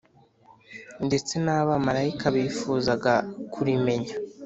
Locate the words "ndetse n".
1.07-1.47